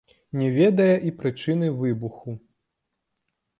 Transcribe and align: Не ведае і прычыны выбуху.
Не 0.39 0.45
ведае 0.55 0.95
і 1.09 1.13
прычыны 1.19 1.69
выбуху. 1.83 2.37